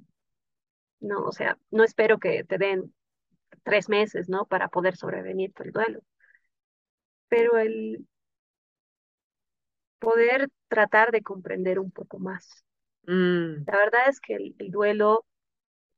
[0.99, 2.93] no, o sea, no espero que te den
[3.63, 4.45] tres meses, ¿no?
[4.47, 6.01] Para poder sobrevenir el duelo,
[7.29, 8.05] pero el
[9.99, 12.63] poder tratar de comprender un poco más.
[13.07, 15.25] mm, La verdad es que el, el duelo,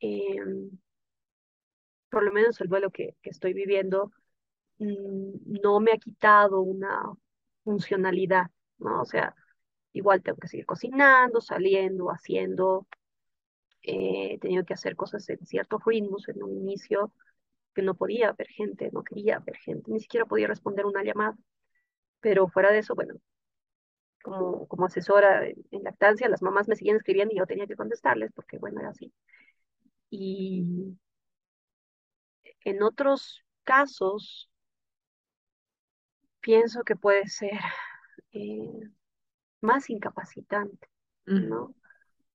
[0.02, 0.38] eh,
[2.10, 4.12] por lo menos el duelo que, que estoy viviendo,
[4.80, 7.04] mm, no me ha quitado una
[7.64, 8.48] funcionalidad,
[8.80, 9.02] ¿no?
[9.04, 9.36] O sea,
[9.94, 12.88] igual tengo que seguir cocinando, saliendo, haciendo,
[13.84, 17.12] eh, he tenido que hacer cosas en ciertos ritmos en un inicio
[17.76, 21.38] que no podía ver gente, no quería ver gente, ni siquiera podía responder una llamada.
[22.22, 23.16] Pero fuera de eso, bueno,
[24.24, 27.76] como, como asesora en, en lactancia, las mamás me seguían escribiendo y yo tenía que
[27.76, 29.12] contestarles porque, bueno, era así.
[30.12, 30.96] Y
[32.64, 34.50] en otros casos,
[36.42, 37.60] pienso que puede ser
[38.34, 38.90] eh,
[39.62, 40.88] más incapacitante,
[41.28, 41.76] mm, ¿no?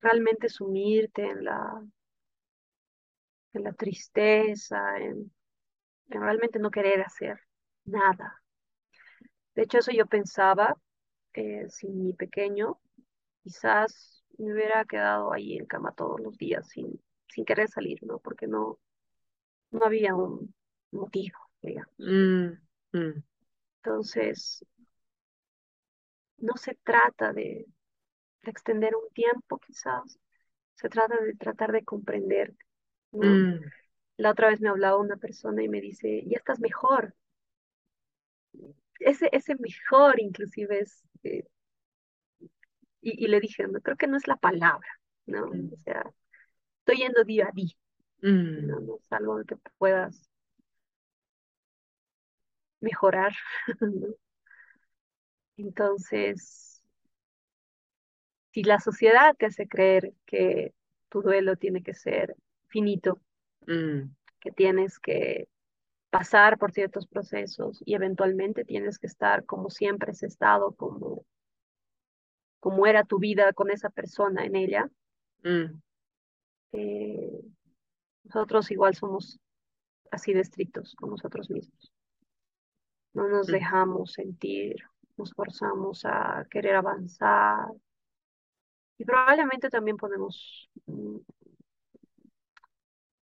[0.01, 1.83] Realmente sumirte en la,
[3.55, 5.33] en la tristeza, en,
[6.11, 7.39] en realmente no querer hacer
[7.87, 8.43] nada.
[9.55, 10.77] De hecho, eso yo pensaba,
[11.35, 12.79] eh, si mi pequeño
[13.45, 18.19] quizás me hubiera quedado ahí en cama todos los días sin, sin querer salir, ¿no?
[18.21, 18.79] Porque no,
[19.73, 20.55] no había un
[20.93, 21.95] motivo, digamos.
[21.99, 22.59] mm,
[22.93, 23.23] mm,
[23.85, 24.65] Entonces,
[26.39, 27.67] no se trata de,
[28.43, 30.19] de extender un tiempo, quizás,
[30.77, 32.55] se trata de tratar de comprender,
[33.13, 33.45] ¿no?
[33.45, 33.71] mm,
[34.19, 37.15] La otra vez me hablaba una persona y me dice, ya estás mejor.
[38.99, 41.45] Ese, ese mejor inclusive es, eh,
[43.01, 44.89] y, y le dije, no, creo que no es la palabra,
[45.27, 45.45] ¿no?
[45.51, 46.05] O mm, sea,
[46.81, 47.75] estoy yendo día a día,
[48.59, 48.81] ¿no?
[48.81, 50.31] mm, No es algo que puedas
[52.81, 53.35] mejorar,
[53.81, 54.15] ¿no?
[55.57, 56.83] Entonces,
[58.53, 60.73] si la sociedad te hace creer que
[61.09, 62.37] tu duelo tiene que ser
[62.69, 63.21] finito,
[63.67, 65.49] mm, que tienes que
[66.11, 71.25] pasar por ciertos procesos y eventualmente tienes que estar como siempre has estado, como,
[72.61, 74.89] como era tu vida con esa persona en ella,
[75.43, 75.81] mm,
[76.73, 77.41] eh,
[78.25, 79.41] nosotros igual somos
[80.11, 81.93] así de estrictos con nosotros mismos.
[83.13, 84.77] No nos mm, dejamos sentir,
[85.17, 87.69] nos forzamos a querer avanzar
[88.99, 91.17] y probablemente también podemos mm,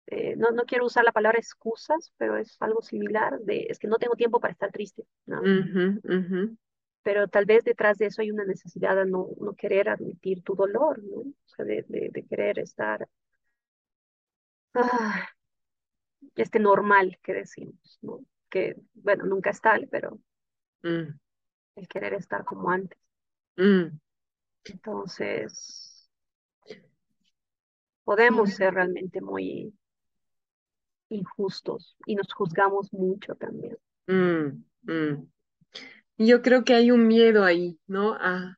[0.08, 3.88] eh, no, no quiero usar la palabra excusas, pero es algo similar de, es que
[3.88, 5.52] no tengo tiempo para estar triste, ¿no?
[7.04, 10.56] Pero tal vez detrás de eso hay una necesidad de no, no querer admitir tu
[10.56, 11.19] dolor, ¿no?
[11.19, 13.08] O sea, de, de, de querer estar,
[14.73, 15.30] ah,
[16.36, 18.21] este normal que decimos, ¿no?
[18.49, 20.19] Que, bueno, nunca es tal, pero
[20.84, 21.19] mm,
[21.76, 23.00] el querer estar como antes.
[23.58, 24.00] mm.
[24.66, 26.10] Entonces,
[28.04, 29.74] podemos ser realmente muy,
[31.10, 33.78] injustos y nos juzgamos mucho también.
[34.08, 35.28] Mm, mm.
[36.18, 38.14] Yo creo que hay un miedo ahí, ¿no?
[38.14, 38.58] A,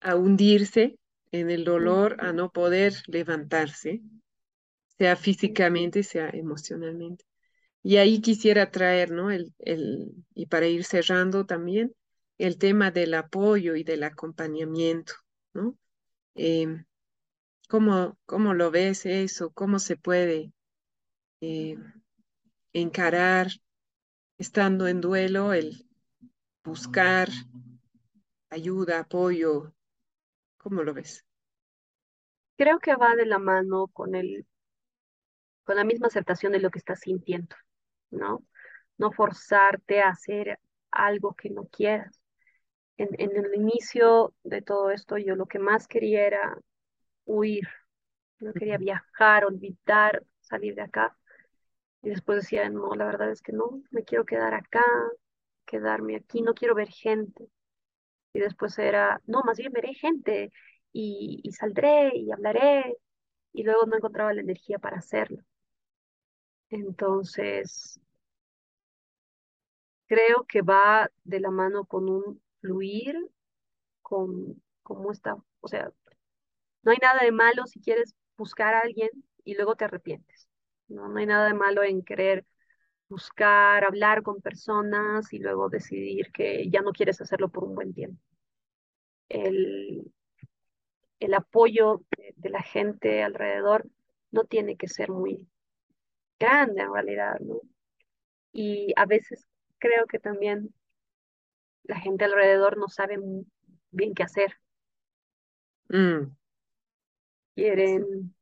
[0.00, 0.98] a hundirse
[1.30, 4.02] en el dolor, a no poder levantarse,
[4.98, 7.24] sea físicamente, sea emocionalmente.
[7.82, 9.30] Y ahí quisiera traer, ¿no?
[9.30, 11.94] El, el, y para ir cerrando también,
[12.38, 15.14] el tema del apoyo y del acompañamiento,
[15.52, 15.76] ¿no?
[16.34, 16.84] Em,
[17.68, 19.50] ¿cómo, cómo lo ves eso?
[19.52, 20.52] ¿Cómo se puede
[21.40, 21.76] eh,
[22.72, 23.48] encarar
[24.38, 25.86] estando en duelo el
[26.64, 27.28] buscar
[28.50, 29.72] ayuda, apoyo?
[30.58, 31.24] ¿Cómo lo ves?
[32.56, 34.46] Creo que va de la mano con el,
[35.64, 37.56] con la misma aceptación de lo que estás sintiendo,
[38.10, 38.44] ¿no?
[38.96, 40.58] No forzarte a hacer
[40.90, 42.23] algo que no quieras.
[42.96, 46.58] En, en el inicio de todo esto, yo lo que más quería era
[47.26, 47.68] huir,
[48.40, 51.16] no quería viajar, olvidar, salir de acá.
[52.02, 54.84] Y después decía, no, la verdad es que no, me quiero quedar acá,
[55.66, 57.48] quedarme aquí, no quiero ver gente.
[58.32, 60.52] Y después era, no, más bien veré gente
[60.92, 62.96] y, y saldré y hablaré.
[63.52, 65.38] Y luego no encontraba la energía para hacerlo.
[66.68, 67.98] Entonces,
[70.06, 72.40] creo que va de la mano con un
[74.02, 75.90] con cómo está, o sea,
[76.82, 79.10] no hay nada de malo si quieres buscar a alguien
[79.44, 80.48] y luego te arrepientes.
[80.88, 82.46] No, no hay nada de malo en querer
[83.08, 87.94] buscar, hablar con personas y luego decidir que ya no quieres hacerlo por un buen
[87.94, 88.20] tiempo.
[89.28, 90.04] El,
[91.20, 93.88] el apoyo de, de la gente alrededor
[94.30, 95.46] no tiene que ser muy
[96.38, 97.60] grande en realidad, ¿no?
[98.52, 99.46] Y a veces
[99.78, 100.74] creo que también
[101.84, 103.18] la gente alrededor no sabe
[103.90, 104.54] bien qué hacer.
[105.92, 106.34] Mm.
[107.54, 108.34] Quieren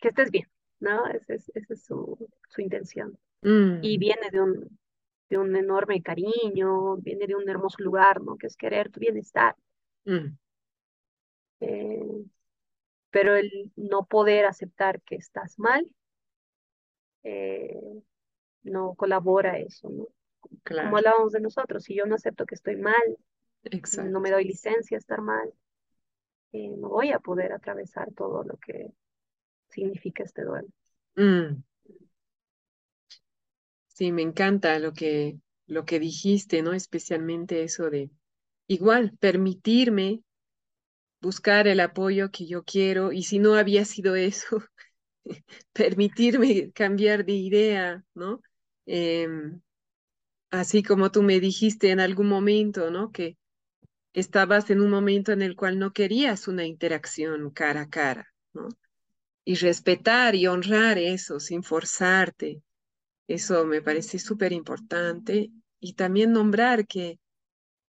[0.00, 0.48] que estés bien,
[0.80, 1.06] ¿no?
[1.08, 3.18] Esa es, esa es su, su intención.
[3.80, 4.78] Y Mm, viene de un,
[5.30, 8.36] de un enorme cariño, viene de un hermoso lugar, ¿no?
[8.38, 9.56] Que es querer tu bienestar.
[10.06, 10.36] mm,
[11.60, 12.24] Eh,
[13.10, 15.88] pero el no poder aceptar que estás mal,
[17.22, 18.02] eh,
[18.64, 20.08] no colabora eso, ¿no?
[20.64, 22.94] Como hablábamos de nosotros, si yo no acepto que estoy mal,
[24.10, 25.52] no me doy licencia a estar mal,
[26.52, 28.92] eh, no voy a poder atravesar todo lo que
[29.68, 30.68] significa este duelo.
[31.16, 31.62] Mm,
[33.88, 36.72] sí, me encanta lo que, lo que dijiste, ¿no?
[36.72, 38.10] Especialmente eso de
[38.66, 40.22] igual, permitirme
[41.20, 44.62] buscar el apoyo que yo quiero y si no había sido eso,
[45.72, 48.40] permitirme cambiar de idea, ¿no?
[48.86, 49.60] Em,
[50.50, 53.12] así como tú me dijiste en algún momento, ¿no?
[53.12, 53.36] Que
[54.12, 58.68] estabas en un momento en el cual no querías una interacción cara a cara, ¿no?
[59.44, 62.62] Y respetar y honrar eso sin forzarte,
[63.28, 65.50] eso me parece súper importante.
[65.80, 67.18] Y también nombrar que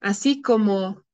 [0.01, 1.05] así como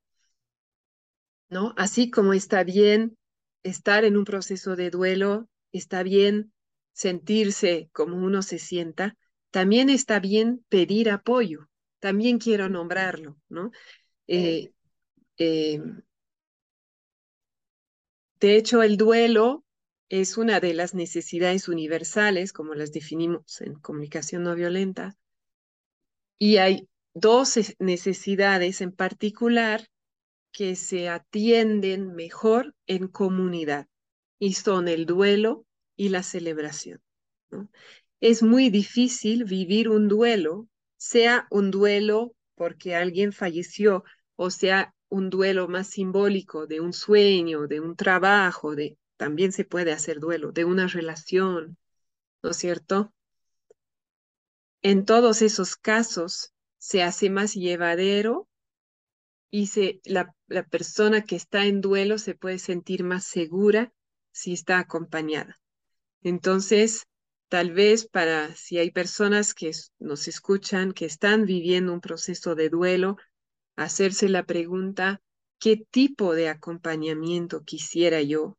[1.48, 1.74] ¿no?
[1.76, 3.16] Así como está bien
[3.62, 6.52] estar en un proceso de duelo, está bien
[6.92, 9.16] sentirse como uno se sienta,
[9.58, 11.68] también está bien pedir apoyo,
[12.00, 13.70] también quiero nombrarlo, ¿no?
[14.28, 14.72] Eh,
[15.38, 15.80] Eh,
[18.40, 19.62] de hecho, el duelo
[20.08, 25.18] es una de las necesidades universales, como las definimos en comunicación no violenta,
[26.38, 29.86] y hay dos es- necesidades en particular
[30.52, 33.88] que se atienden mejor en comunidad
[34.38, 35.66] y son el duelo
[35.96, 37.00] y la celebración.
[37.50, 37.70] ¿no?
[38.20, 44.04] Es muy difícil vivir un duelo, sea un duelo porque alguien falleció
[44.36, 49.64] o sea un duelo más simbólico de un sueño, de un trabajo, de también se
[49.64, 51.78] puede hacer duelo, de una relación,
[52.42, 53.12] ¿no es cierto?
[54.82, 58.48] En todos esos casos se hace más llevadero
[59.50, 63.92] y se, la, la persona que está en duelo se puede sentir más segura
[64.32, 65.58] si está acompañada.
[66.22, 67.06] Entonces,
[67.48, 72.68] tal vez para si hay personas que nos escuchan, que están viviendo un proceso de
[72.70, 73.16] duelo,
[73.76, 75.20] hacerse la pregunta,
[75.58, 78.56] ¿qué tipo de acompañamiento quisiera yo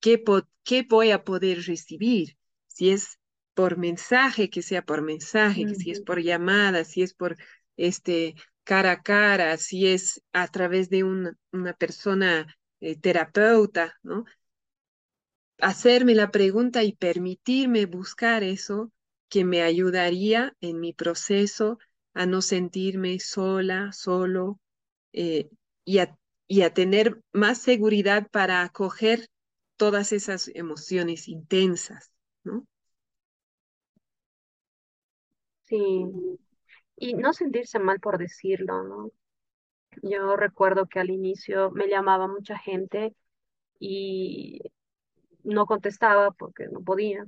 [0.00, 0.22] ¿Qué,
[0.64, 2.36] qué voy a poder recibir?
[2.66, 3.18] Si es
[3.54, 7.36] por mensaje, que sea por mensaje, si es por llamada, si es por
[7.76, 8.34] este
[8.64, 12.46] cara a cara, si es a través de una, una persona
[12.80, 14.24] eh, terapeuta, ¿no?
[15.60, 18.92] Hacerme la pregunta y permitirme buscar eso
[19.28, 21.78] que me ayudaría en mi proceso
[22.14, 24.60] a no sentirme sola, solo,
[25.12, 25.50] eh,
[25.84, 26.16] y, a,
[26.48, 29.28] y a tener más seguridad para acoger
[29.76, 32.12] todas esas emociones intensas,
[32.44, 32.66] ¿no?
[35.64, 36.04] sí.
[36.96, 39.10] Y no sentirse mal por decirlo, ¿no?
[40.02, 43.14] Yo recuerdo que al inicio me llamaba mucha gente
[43.80, 44.60] y
[45.44, 47.26] no contestaba porque no podía.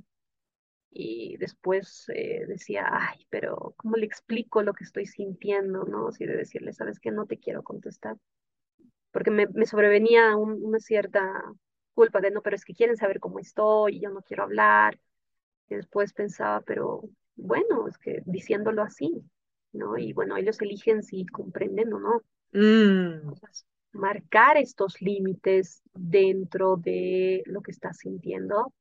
[0.91, 6.07] Y después eh, decía, ay, pero ¿cómo le explico lo que estoy sintiendo, no?
[6.09, 7.11] Así de decirle, ¿sabes qué?
[7.11, 8.17] No te quiero contestar.
[9.11, 11.21] Porque me, me sobrevenía un- una cierta
[11.93, 14.99] culpa de, no, pero es que quieren saber cómo estoy y yo no quiero hablar.
[15.69, 17.03] Y después pensaba, pero
[17.35, 19.23] bueno, es que diciéndolo así,
[19.73, 19.97] ¿no?
[19.97, 22.21] Y bueno, ellos eligen si comprenden o no.
[22.53, 23.33] Mm,
[23.91, 28.73] marcar estos límites dentro de lo que estás sintiendo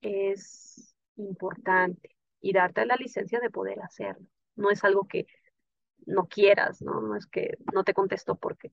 [0.00, 4.26] es importante y darte la licencia de poder hacerlo.
[4.56, 5.26] No es algo que
[6.06, 7.00] no quieras, ¿no?
[7.00, 8.70] No es que no te contesto porque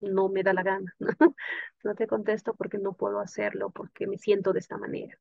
[0.00, 1.34] no me da la gana, ¿no?
[1.84, 5.18] No te contesto porque no puedo hacerlo, porque me siento de esta manera.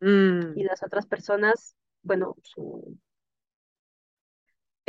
[0.00, 2.98] Y mm, las otras personas, bueno, su,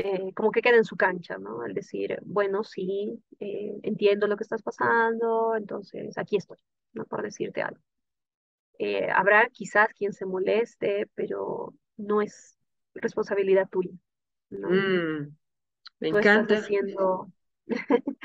[0.04, 1.62] eh, como que queda en su cancha, ¿no?
[1.62, 6.58] Al decir, bueno, sí, eh, entiendo lo que estás pasando, entonces aquí estoy,
[6.94, 7.06] ¿no?
[7.06, 7.82] Por decirte algo.
[8.80, 12.58] Eh, habrá quizás quien se moleste, pero no es
[12.96, 13.92] responsabilidad tuya,
[14.50, 14.86] ¿no?
[14.86, 15.36] mm.
[16.02, 16.50] Me Tú estás encanta.
[16.50, 17.32] haciendo,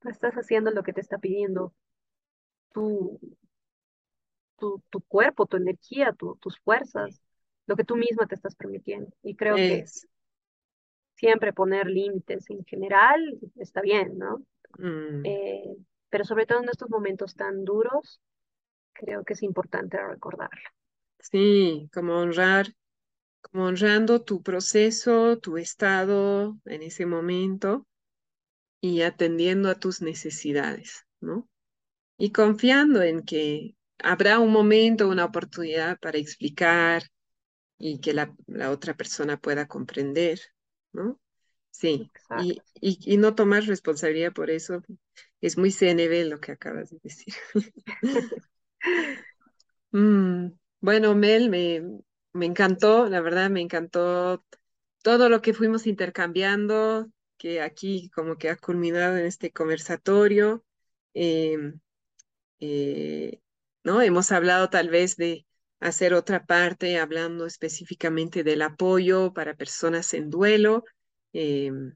[0.00, 1.74] tú estás haciendo lo que te está pidiendo
[2.72, 3.18] tu,
[4.58, 7.22] tu, tu cuerpo, tu energía, tu- tus fuerzas,
[7.66, 9.10] lo que tú misma te estás permitiendo.
[9.22, 10.06] Y creo que Es.
[11.16, 14.42] Siempre poner límites en general está bien, ¿no?
[14.78, 15.76] mm, Eh,
[16.10, 18.20] pero sobre todo en estos momentos tan duros,
[18.94, 20.70] creo que es importante recordarlo.
[21.20, 22.74] Sí, como honrar,
[23.42, 27.86] como honrando tu proceso, tu estado en ese momento
[28.80, 31.48] y atendiendo a tus necesidades, ¿no?
[32.18, 37.04] Y confiando en que habrá un momento, una oportunidad para explicar
[37.78, 40.40] y que la, la otra persona pueda comprender,
[40.96, 41.20] ¿no?
[41.72, 44.82] Sí, y, y, y no tomar responsabilidad por eso
[45.42, 47.34] es muy CNV lo que acabas de decir.
[49.92, 50.48] Mm,
[50.80, 51.82] bueno, Mel, me,
[52.32, 54.44] me encantó, la verdad, me encantó
[55.02, 60.64] todo lo que fuimos intercambiando, que aquí como que ha culminado en este conversatorio.
[61.14, 61.80] Em,
[62.60, 63.40] eh,
[63.84, 64.02] ¿no?
[64.02, 65.45] Hemos hablado tal vez de
[65.80, 70.84] hacer otra parte hablando específicamente del apoyo para personas en duelo.
[71.32, 71.94] Em,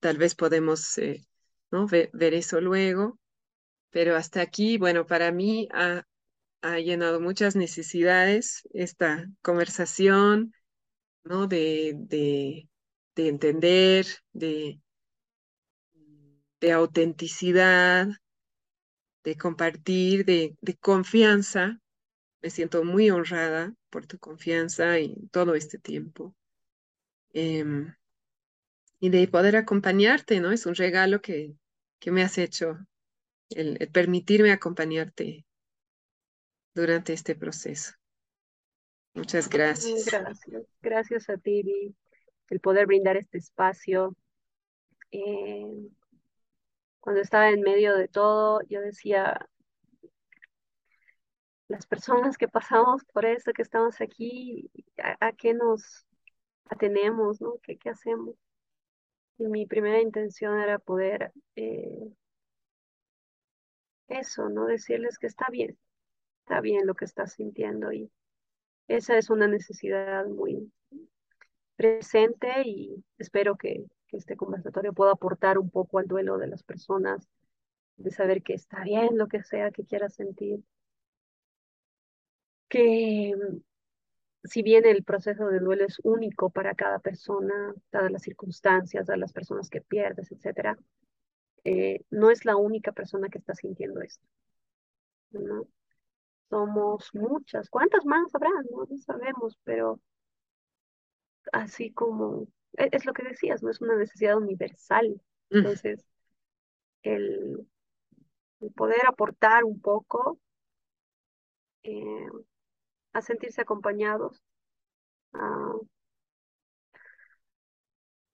[0.00, 1.26] tal vez podemos, eh,
[1.70, 1.86] ¿no?
[1.86, 3.18] Ve- ver eso luego,
[3.90, 6.04] pero hasta aquí, bueno, para mí ha,
[6.62, 10.54] ha llenado muchas necesidades esta conversación,
[11.24, 11.48] ¿no?
[11.48, 12.68] De, de,
[13.16, 14.80] de entender, de,
[16.60, 18.08] de autenticidad,
[19.24, 21.80] de compartir, de, de confianza.
[22.44, 26.36] Me siento muy honrada por tu confianza y todo este tiempo.
[27.32, 27.94] Em,
[29.00, 30.52] y de poder acompañarte, ¿no?
[30.52, 31.54] Es un regalo que,
[31.98, 32.76] que me has hecho,
[33.48, 35.46] el, el permitirme acompañarte
[36.74, 37.94] durante este proceso.
[39.14, 40.04] Muchas gracias.
[40.04, 40.66] Gracias.
[40.82, 41.96] Gracias a ti, Vi,
[42.50, 44.14] el poder brindar este espacio.
[45.12, 45.88] Eh,
[47.00, 49.48] cuando estaba en medio de todo, yo decía,
[51.68, 56.06] las personas que pasamos por esto, que estamos aquí, ¿a, qué nos
[56.68, 57.58] atenemos, ¿no?
[57.62, 58.36] ¿Qué, qué hacemos?
[59.38, 62.12] Y mi primera intención era poder eh,
[64.08, 64.66] eso, ¿no?
[64.66, 65.78] Decirles que está bien,
[66.40, 68.10] está bien lo que estás sintiendo y
[68.88, 70.70] esa es una necesidad muy
[71.76, 76.62] presente y espero que, que este conversatorio pueda aportar un poco al duelo de las
[76.62, 77.28] personas,
[77.96, 80.62] de saber que está bien lo que sea que quieras sentir,
[82.74, 83.58] que mm,
[84.44, 89.20] si bien el proceso de duelo es único para cada persona, dadas las circunstancias, dadas
[89.20, 90.78] las personas que pierdes, etcétera,
[91.64, 94.26] eh, no es la única persona que está sintiendo esto,
[95.32, 95.66] ¿no?
[96.50, 97.70] Somos muchas.
[97.70, 98.50] ¿Cuántas más habrá?
[98.70, 100.00] No, no sabemos, pero
[101.52, 102.46] así como
[102.76, 105.20] e- es lo que decías, no es una necesidad universal.
[105.50, 106.04] Mm, Entonces,
[107.02, 107.66] el,
[108.60, 110.40] el poder aportar un poco
[111.82, 112.28] eh,
[113.14, 114.42] a sentirse acompañados
[115.34, 115.74] ah,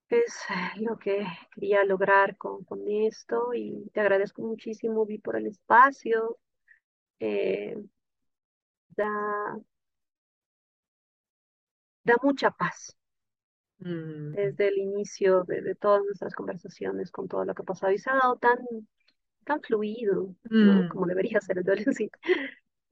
[0.09, 0.45] es
[0.77, 1.25] lo que
[1.55, 6.37] quería lograr con, con esto y te agradezco muchísimo, Vi, por el espacio.
[7.19, 7.75] eh,
[8.97, 9.61] da,
[12.05, 12.95] da mucha paz
[13.79, 17.91] mm, desde el inicio de, de todas nuestras conversaciones con todo lo que ha pasado
[17.93, 18.57] y se ha dado tan,
[19.45, 20.85] tan fluido, ¿no?
[20.85, 22.11] mm, Como debería ser el duelo en sí.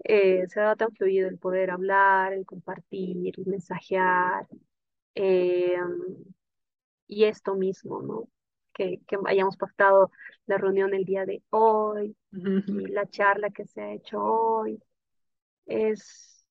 [0.04, 4.48] Eh, se ha dado tan fluido el poder hablar, el compartir, el mensajear,
[5.16, 5.78] Eh,
[7.08, 8.30] y esto mismo, ¿no?
[8.74, 10.12] Que, que hayamos pactado
[10.46, 12.16] la reunión el día de hoy
[12.66, 14.82] y la charla que se ha hecho hoy.
[15.68, 16.46] Es,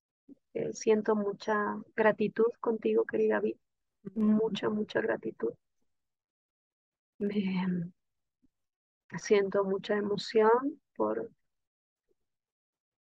[0.55, 3.57] eh, siento mucha gratitud contigo, querida David,
[4.15, 5.53] mucha, mucha gratitud.
[7.19, 7.91] Me
[9.19, 11.29] siento mucha emoción por,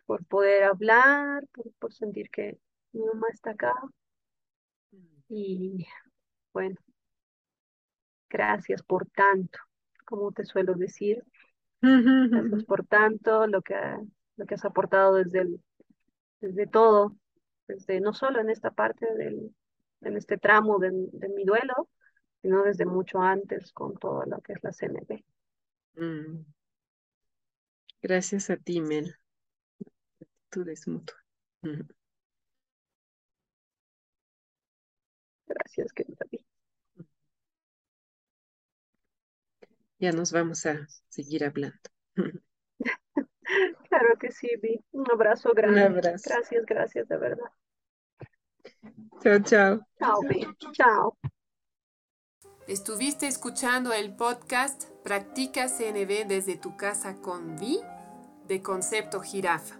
[0.10, 2.57] por poder hablar, por, por sentir que
[2.93, 3.76] mi mamá está acá.
[5.28, 5.86] Y
[6.51, 6.78] bueno,
[8.28, 9.60] gracias por tanto,
[10.05, 11.24] como te suelo decir.
[11.80, 13.76] Gracias por tanto, lo que,
[14.38, 15.62] lo que has aportado desde, el,
[16.41, 17.16] desde todo,
[17.68, 19.55] desde no solo en esta parte del,
[20.01, 21.88] en este tramo de, de mi duelo,
[22.41, 25.24] sino desde mucho antes con todo lo que es la CNB.
[25.97, 26.45] Mm.
[28.01, 29.18] Gracias a ti, Mel.
[30.50, 31.18] Tú eres mutua.
[35.47, 36.26] Gracias, querida.
[40.00, 41.78] Ya nos vamos a seguir hablando.
[43.89, 44.80] Claro que sí, Vi.
[44.91, 45.88] Un abrazo grande.
[45.88, 46.30] Un abrazo.
[46.30, 47.52] Gracias, gracias, de verdad.
[49.24, 49.88] Chao, chao.
[49.97, 50.45] Chao, Vi.
[50.72, 51.18] Chao.
[52.68, 57.80] Estuviste escuchando el podcast Practica CNB desde tu casa con Vi
[58.47, 59.80] de Concepto Jirafa.